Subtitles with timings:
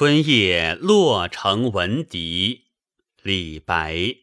[0.00, 2.66] 春夜洛城闻笛，
[3.20, 4.14] 李白。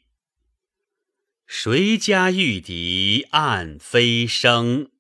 [1.46, 4.92] 谁家玉笛暗飞声？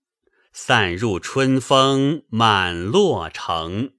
[0.51, 3.93] 散入春风满洛城。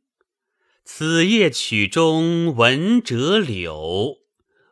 [0.85, 4.19] 此夜曲中闻折柳，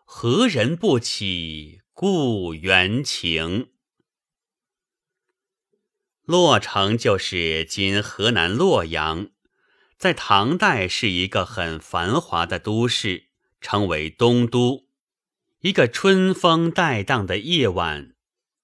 [0.05, 3.71] 何人不起故园情？
[6.27, 9.31] 洛城就是今河南洛阳。
[9.97, 13.29] 在唐代是一个很繁华的都市，
[13.61, 14.87] 称为东都。
[15.61, 18.15] 一个春风带荡的夜晚，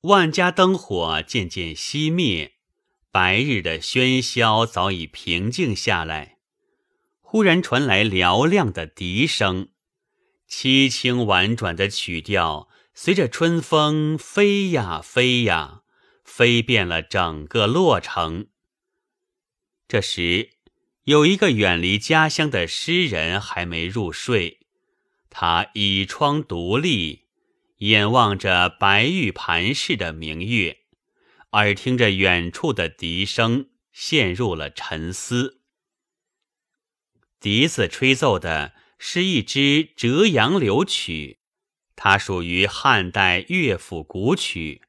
[0.02, 2.56] 万家灯火渐渐熄灭，
[3.10, 6.36] 白日的喧嚣早已平静下来。
[7.20, 9.68] 忽然传来嘹亮的笛声，
[10.46, 15.82] 凄清婉转的曲调随着春风飞呀飞呀，
[16.22, 18.48] 飞遍了整个洛城。
[19.88, 20.59] 这时。
[21.04, 24.60] 有一个远离家乡的诗人还没入睡，
[25.30, 27.26] 他倚窗独立，
[27.78, 30.80] 眼望着白玉盘似的明月，
[31.52, 35.62] 耳听着远处的笛声，陷入了沉思。
[37.40, 39.58] 笛子吹奏的是一支
[39.96, 41.38] 《折杨柳曲》，
[41.96, 44.82] 它属于汉代乐府古曲，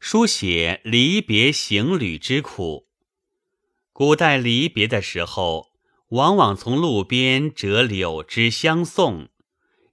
[0.00, 2.88] 书写离别行旅之苦。
[3.92, 5.70] 古代离别的时候，
[6.08, 9.28] 往往从路边折柳枝相送，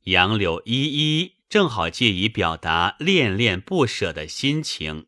[0.03, 5.07] 杨柳依依，正好借以表达恋恋不舍的心情。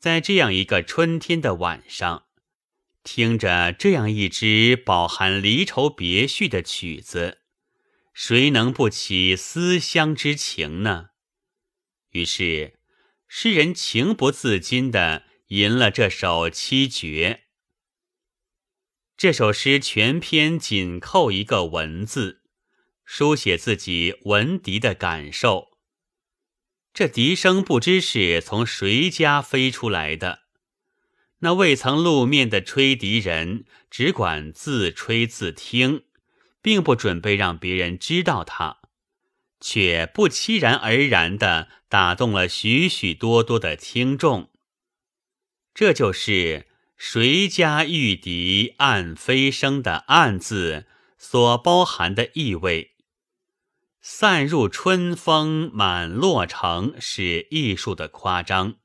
[0.00, 2.24] 在这样一个春天的晚上，
[3.04, 7.38] 听着这样一支饱含离愁别绪的曲子，
[8.12, 11.10] 谁能不起思乡之情呢？
[12.10, 12.80] 于是，
[13.28, 17.43] 诗人情不自禁地吟了这首七绝。
[19.16, 22.42] 这首诗全篇紧扣一个“闻”字，
[23.04, 25.78] 书写自己闻笛的感受。
[26.92, 30.40] 这笛声不知是从谁家飞出来的，
[31.38, 36.02] 那未曾露面的吹笛人只管自吹自听，
[36.60, 38.78] 并不准备让别人知道他，
[39.60, 44.50] 却不期然而然地打动了许许多多的听众。
[45.72, 46.66] 这就是。
[47.06, 50.86] 谁家玉笛暗飞声的“暗”字
[51.18, 52.94] 所包含的意味，
[54.00, 58.76] 散入春风满洛城是艺术的夸张。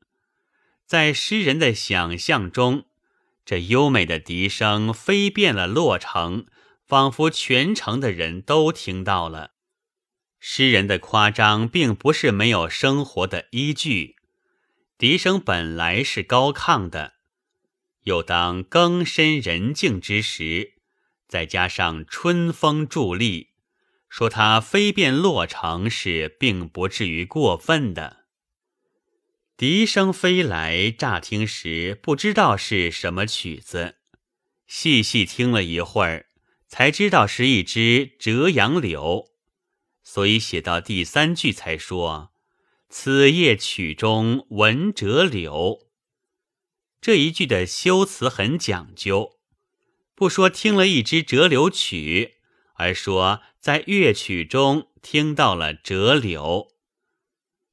[0.86, 2.84] 在诗人的想象中，
[3.46, 6.46] 这优美的笛声飞遍了洛城，
[6.86, 9.52] 仿佛全城的人都听到了。
[10.42, 14.18] 诗人的夸张并不是没有生活的依据，
[14.98, 17.14] 笛声本来是高亢的。
[18.04, 20.74] 又当更深人静之时，
[21.28, 23.50] 再加上春风助力，
[24.08, 28.26] 说它飞遍洛城是并不至于过分的。
[29.58, 33.98] 笛声飞来，乍听时不知道是什么曲子，
[34.66, 36.28] 细细听了一会儿，
[36.68, 39.32] 才知道是一支折杨柳，
[40.02, 42.32] 所以写到第三句才说
[42.88, 45.88] ：“此夜曲中闻折柳。”
[47.02, 49.40] 这一句的修辞很讲究，
[50.16, 52.36] 不说听了一支折柳曲，
[52.76, 56.68] 而说在乐曲中听到了折柳。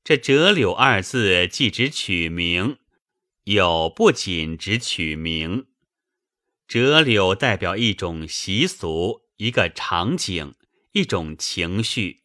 [0.04, 2.78] 这“折柳”二字既指曲名，
[3.44, 5.66] 又不仅指曲名。
[6.68, 10.54] 折柳代表一种习俗、一个场景、
[10.92, 12.22] 一种情绪。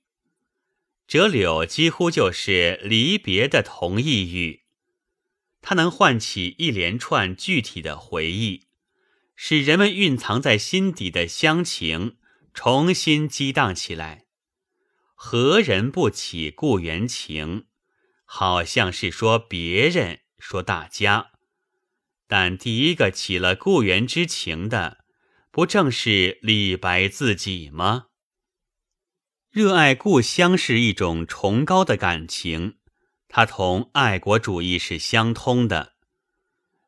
[1.07, 4.61] 折柳几乎就是离别的同义语。
[5.61, 8.67] 它能唤起一连串具体的回忆，
[9.35, 12.17] 使人们蕴藏在心底的乡情
[12.53, 14.25] 重新激荡起来。
[15.15, 17.65] 何人不起故园情？
[18.25, 21.31] 好像是说别人，说大家。
[22.27, 25.03] 但第一个起了故园之情的，
[25.51, 28.07] 不正是李白自己吗？
[29.51, 32.77] 热爱故乡是一种崇高的感情。
[33.33, 35.93] 他同爱国主义是相通的。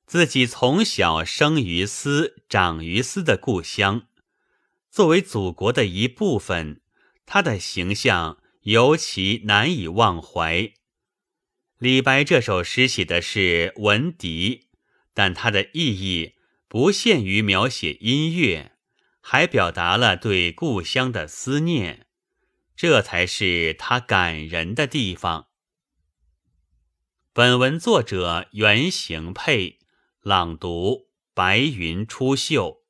[0.06, 4.08] 自己从小生于斯、长于斯的故乡，
[4.92, 6.82] 作为祖国的一部分，
[7.26, 10.74] 他的形象尤其难以忘怀。
[11.78, 14.68] 李白这首诗写的是闻笛，
[15.14, 16.34] 但它的意义
[16.68, 18.74] 不限于描写音乐，
[19.22, 22.06] 还表达了对故乡的思念，
[22.76, 25.48] 这才是他感人的地方。
[27.36, 29.80] 本文作者原形配
[30.22, 32.83] 朗读：白云出岫。